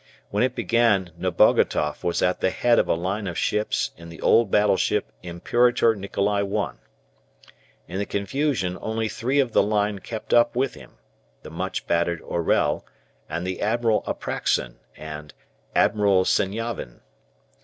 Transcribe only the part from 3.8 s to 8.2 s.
in the old battleship "Imperator Nikolai I." In the